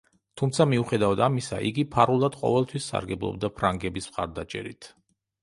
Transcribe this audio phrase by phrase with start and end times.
[0.41, 4.91] თუმცა, მიუხედავად ამისა, იგი ფარულად ყოველთვის სარგებლობდა ფრანგების მხარდაჭერით.